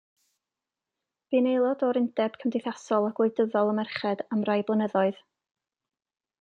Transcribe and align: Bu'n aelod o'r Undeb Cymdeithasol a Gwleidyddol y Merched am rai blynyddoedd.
Bu'n 1.33 1.49
aelod 1.49 1.83
o'r 1.89 1.99
Undeb 2.01 2.41
Cymdeithasol 2.45 3.07
a 3.11 3.13
Gwleidyddol 3.21 3.71
y 3.75 3.79
Merched 3.83 4.27
am 4.29 4.45
rai 4.51 4.59
blynyddoedd. 4.73 5.25